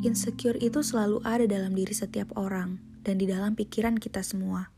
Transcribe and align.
Insecure 0.00 0.56
itu 0.64 0.80
selalu 0.80 1.20
ada 1.28 1.44
dalam 1.44 1.76
diri 1.76 1.92
setiap 1.92 2.32
orang 2.40 2.80
dan 3.04 3.20
di 3.20 3.28
dalam 3.28 3.52
pikiran 3.52 4.00
kita 4.00 4.24
semua. 4.24 4.72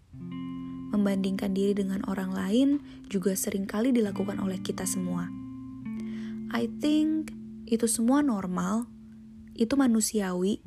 Membandingkan 0.91 1.55
diri 1.55 1.79
dengan 1.79 2.03
orang 2.11 2.35
lain 2.35 2.83
juga 3.07 3.31
sering 3.39 3.71
kali 3.71 3.95
dilakukan 3.95 4.43
oleh 4.43 4.59
kita 4.59 4.83
semua. 4.83 5.31
I 6.51 6.67
think 6.83 7.31
itu 7.71 7.87
semua 7.87 8.19
normal, 8.19 8.91
itu 9.55 9.79
manusiawi. 9.79 10.59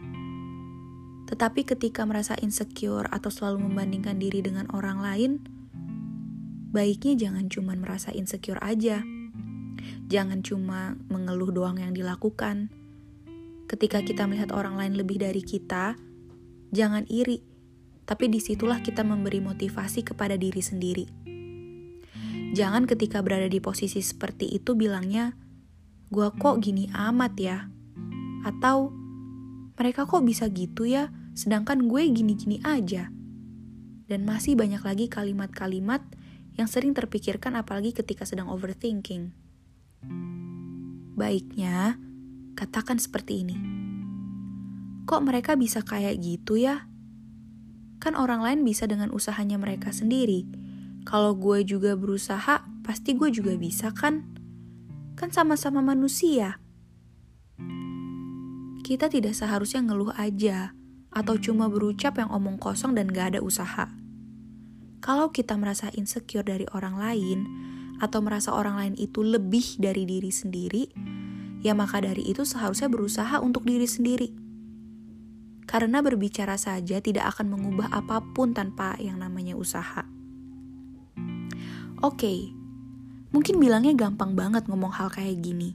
Tetapi 1.27 1.67
ketika 1.67 2.07
merasa 2.07 2.39
insecure 2.39 3.11
atau 3.11 3.27
selalu 3.27 3.59
membandingkan 3.67 4.23
diri 4.23 4.39
dengan 4.39 4.71
orang 4.71 5.03
lain, 5.03 5.31
baiknya 6.71 7.27
jangan 7.27 7.51
cuma 7.51 7.75
merasa 7.75 8.15
insecure 8.15 8.63
aja. 8.63 9.03
Jangan 10.07 10.47
cuma 10.47 10.95
mengeluh 11.11 11.51
doang 11.51 11.75
yang 11.75 11.91
dilakukan 11.91 12.84
Ketika 13.65 14.05
kita 14.05 14.29
melihat 14.29 14.53
orang 14.53 14.77
lain 14.77 14.93
lebih 14.93 15.17
dari 15.17 15.41
kita, 15.41 15.97
jangan 16.69 17.05
iri, 17.09 17.41
tapi 18.05 18.29
di 18.29 18.38
situlah 18.38 18.85
kita 18.85 19.01
memberi 19.01 19.41
motivasi 19.41 20.05
kepada 20.05 20.38
diri 20.38 20.61
sendiri. 20.61 21.05
Jangan 22.55 22.85
ketika 22.85 23.19
berada 23.25 23.49
di 23.49 23.57
posisi 23.57 23.99
seperti 24.05 24.47
itu 24.53 24.77
bilangnya, 24.77 25.33
gua 26.13 26.29
kok 26.29 26.61
gini 26.61 26.88
amat 26.93 27.33
ya? 27.41 27.67
Atau, 28.45 28.93
mereka 29.75 30.05
kok 30.05 30.21
bisa 30.21 30.45
gitu 30.53 30.85
ya, 30.85 31.09
sedangkan 31.33 31.89
gue 31.89 32.05
gini-gini 32.13 32.61
aja. 32.63 33.09
Dan 34.05 34.23
masih 34.23 34.53
banyak 34.53 34.85
lagi 34.85 35.09
kalimat-kalimat 35.09 36.05
yang 36.55 36.69
sering 36.69 36.93
terpikirkan 36.95 37.57
apalagi 37.59 37.91
ketika 37.91 38.23
sedang 38.23 38.47
overthinking. 38.47 39.33
Baiknya, 41.17 41.97
katakan 42.55 42.98
seperti 42.98 43.44
ini. 43.44 43.58
Kok 45.06 45.22
mereka 45.22 45.53
bisa 45.53 45.86
kayak 45.86 46.17
gitu 46.23 46.58
ya? 46.58 46.88
Kan 48.02 48.17
orang 48.17 48.42
lain 48.42 48.66
bisa 48.66 48.89
dengan 48.89 49.14
usahanya 49.14 49.59
mereka 49.59 49.94
sendiri. 49.94 50.47
Kalau 51.06 51.38
gue 51.38 51.62
juga 51.62 51.94
berusaha, 51.94 52.66
pasti 52.81 53.14
gue 53.14 53.30
juga 53.30 53.53
bisa 53.53 53.94
kan? 53.94 54.25
Kan 55.14 55.30
sama-sama 55.30 55.86
manusia. 55.86 56.58
Kita 58.81 59.09
tidak 59.09 59.38
seharusnya 59.38 59.86
ngeluh 59.86 60.14
aja, 60.17 60.73
atau 61.14 61.38
cuma 61.38 61.69
berucap 61.69 62.17
yang 62.17 62.34
omong 62.34 62.58
kosong 62.58 62.97
dan 62.97 63.09
gak 63.09 63.38
ada 63.38 63.40
usaha. 63.45 63.90
Kalau 65.06 65.30
kita 65.30 65.53
merasa 65.53 65.94
insecure 65.94 66.45
dari 66.45 66.66
orang 66.73 66.97
lain, 66.97 67.40
atau 68.02 68.19
merasa 68.19 68.52
orang 68.52 68.75
lain 68.81 68.95
itu 68.97 69.22
lebih 69.22 69.78
dari 69.78 70.03
diri 70.03 70.34
sendiri, 70.34 70.84
ya 71.66 71.73
maka 71.73 71.97
dari 71.97 72.21
itu 72.21 72.45
seharusnya 72.45 72.85
berusaha 72.85 73.41
untuk 73.41 73.66
diri 73.66 73.89
sendiri. 73.89 74.30
Karena 75.66 76.05
berbicara 76.05 76.61
saja 76.61 77.02
tidak 77.02 77.33
akan 77.33 77.57
mengubah 77.57 77.89
apa 77.89 78.22
pun 78.22 78.53
tanpa 78.53 78.94
yang 79.02 79.17
namanya 79.17 79.57
usaha. 79.57 80.05
Oke, 82.05 82.53
mungkin 83.33 83.57
bilangnya 83.57 83.97
gampang 83.97 84.38
banget 84.38 84.69
ngomong 84.69 84.94
hal 84.94 85.09
kayak 85.09 85.41
gini. 85.41 85.73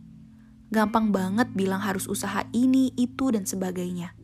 Gampang 0.71 1.11
banget 1.11 1.51
bilang 1.59 1.83
harus 1.83 2.07
usaha 2.07 2.47
ini, 2.55 2.95
itu, 2.95 3.35
dan 3.35 3.43
sebagainya. 3.43 4.15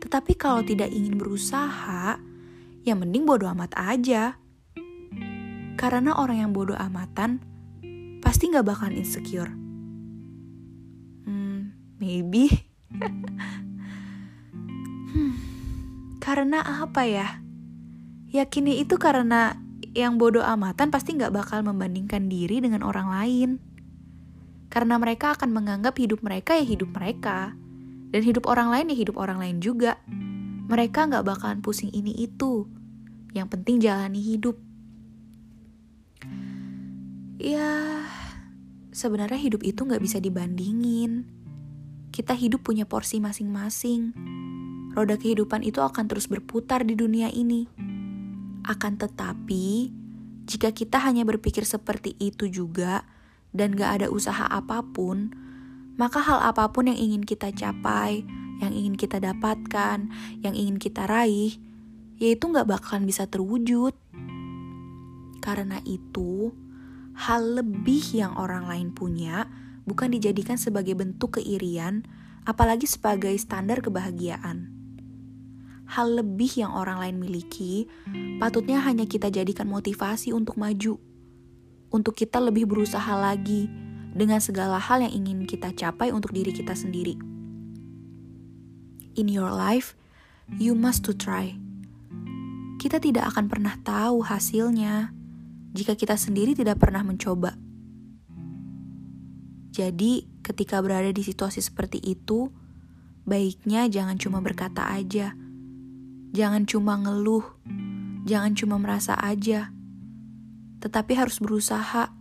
Tetapi 0.00 0.32
kalau 0.40 0.64
tidak 0.64 0.88
ingin 0.88 1.20
berusaha, 1.20 2.16
ya 2.80 2.94
mending 2.96 3.28
bodoh 3.28 3.52
amat 3.52 3.76
aja. 3.76 4.40
Karena 5.76 6.16
orang 6.16 6.48
yang 6.48 6.52
bodoh 6.56 6.80
amatan 6.80 7.44
pasti 8.24 8.48
gak 8.48 8.64
bakalan 8.64 8.96
insecure 8.96 9.63
Maybe. 12.04 12.52
hmm, 15.14 15.34
karena 16.20 16.60
apa 16.60 17.08
ya? 17.08 17.40
Yakini 18.34 18.82
itu 18.82 18.98
karena 18.98 19.56
yang 19.94 20.18
bodoh 20.18 20.42
amatan 20.42 20.90
pasti 20.90 21.14
nggak 21.14 21.32
bakal 21.32 21.62
membandingkan 21.62 22.26
diri 22.26 22.58
dengan 22.60 22.84
orang 22.84 23.08
lain. 23.08 23.50
Karena 24.68 24.98
mereka 24.98 25.38
akan 25.38 25.54
menganggap 25.54 25.94
hidup 25.96 26.20
mereka 26.20 26.58
ya 26.58 26.66
hidup 26.66 26.90
mereka. 26.92 27.54
Dan 28.10 28.20
hidup 28.26 28.50
orang 28.50 28.74
lain 28.74 28.90
ya 28.90 28.96
hidup 29.00 29.16
orang 29.16 29.38
lain 29.38 29.62
juga. 29.62 29.96
Mereka 30.68 31.08
nggak 31.08 31.24
bakalan 31.24 31.62
pusing 31.62 31.94
ini 31.94 32.10
itu. 32.26 32.66
Yang 33.32 33.48
penting 33.54 33.78
jalani 33.78 34.18
hidup. 34.18 34.58
Ya, 37.38 38.02
sebenarnya 38.94 39.42
hidup 39.42 39.66
itu 39.66 39.82
nggak 39.82 40.00
bisa 40.00 40.22
dibandingin 40.22 41.42
kita 42.14 42.30
hidup 42.30 42.62
punya 42.62 42.86
porsi 42.86 43.18
masing-masing. 43.18 44.14
Roda 44.94 45.18
kehidupan 45.18 45.66
itu 45.66 45.82
akan 45.82 46.06
terus 46.06 46.30
berputar 46.30 46.86
di 46.86 46.94
dunia 46.94 47.26
ini. 47.26 47.66
Akan 48.62 48.94
tetapi, 48.94 49.90
jika 50.46 50.70
kita 50.70 51.02
hanya 51.02 51.26
berpikir 51.26 51.66
seperti 51.66 52.14
itu 52.22 52.46
juga 52.46 53.02
dan 53.50 53.74
gak 53.74 53.98
ada 53.98 54.06
usaha 54.14 54.46
apa 54.46 54.86
pun, 54.86 55.34
maka 55.98 56.22
hal 56.22 56.38
apa 56.38 56.70
pun 56.70 56.86
yang 56.86 56.94
ingin 56.94 57.26
kita 57.26 57.50
capai, 57.50 58.22
yang 58.62 58.70
ingin 58.70 58.94
kita 58.94 59.18
dapatkan, 59.18 60.06
yang 60.38 60.54
ingin 60.54 60.78
kita 60.78 61.10
raih, 61.10 61.58
yaitu 62.22 62.46
gak 62.54 62.70
bakalan 62.70 63.10
bisa 63.10 63.26
terwujud. 63.26 63.98
Karena 65.42 65.82
itu, 65.82 66.54
hal 67.14 67.62
lebih 67.62 68.02
yang 68.14 68.34
orang 68.34 68.66
lain 68.66 68.90
punya 68.90 69.46
bukan 69.86 70.10
dijadikan 70.10 70.58
sebagai 70.58 70.98
bentuk 70.98 71.38
keirian, 71.38 72.02
apalagi 72.42 72.88
sebagai 72.90 73.32
standar 73.38 73.80
kebahagiaan. 73.80 74.72
Hal 75.84 76.16
lebih 76.16 76.64
yang 76.64 76.72
orang 76.72 76.98
lain 76.98 77.16
miliki, 77.20 77.86
patutnya 78.40 78.80
hanya 78.82 79.04
kita 79.04 79.28
jadikan 79.28 79.68
motivasi 79.68 80.32
untuk 80.32 80.56
maju, 80.56 80.96
untuk 81.92 82.16
kita 82.16 82.40
lebih 82.40 82.66
berusaha 82.66 83.14
lagi 83.14 83.68
dengan 84.16 84.40
segala 84.40 84.80
hal 84.80 85.04
yang 85.04 85.12
ingin 85.12 85.44
kita 85.44 85.70
capai 85.76 86.10
untuk 86.10 86.32
diri 86.32 86.50
kita 86.50 86.72
sendiri. 86.72 87.14
In 89.14 89.30
your 89.30 89.52
life, 89.52 89.94
you 90.58 90.74
must 90.74 91.06
to 91.06 91.14
try. 91.14 91.54
Kita 92.80 92.98
tidak 92.98 93.30
akan 93.32 93.46
pernah 93.46 93.76
tahu 93.84 94.24
hasilnya 94.24 95.14
jika 95.74 95.98
kita 95.98 96.14
sendiri 96.14 96.54
tidak 96.54 96.78
pernah 96.78 97.02
mencoba. 97.02 97.58
Jadi, 99.74 100.30
ketika 100.46 100.78
berada 100.78 101.10
di 101.10 101.18
situasi 101.26 101.58
seperti 101.58 101.98
itu, 101.98 102.46
baiknya 103.26 103.90
jangan 103.90 104.14
cuma 104.14 104.38
berkata 104.38 104.86
aja. 104.86 105.34
Jangan 106.30 106.62
cuma 106.70 106.94
ngeluh. 106.94 107.42
Jangan 108.22 108.54
cuma 108.54 108.78
merasa 108.78 109.18
aja. 109.18 109.74
Tetapi 110.78 111.12
harus 111.18 111.42
berusaha. 111.42 112.14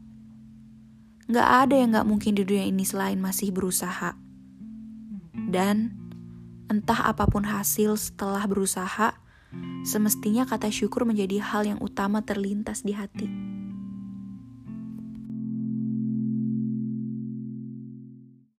Gak 1.30 1.50
ada 1.70 1.76
yang 1.78 1.94
gak 1.94 2.10
mungkin 2.10 2.34
di 2.34 2.42
dunia 2.42 2.66
ini 2.66 2.82
selain 2.90 3.22
masih 3.22 3.54
berusaha. 3.54 4.18
Dan, 5.34 5.94
entah 6.74 7.06
apa 7.06 7.30
pun 7.30 7.46
hasil 7.46 8.02
setelah 8.02 8.50
berusaha, 8.50 9.23
semestinya 9.84 10.48
kata 10.48 10.72
syukur 10.72 11.04
menjadi 11.04 11.44
hal 11.44 11.68
yang 11.68 11.80
utama 11.84 12.24
terlintas 12.24 12.82
di 12.82 12.96
hati. 12.96 13.53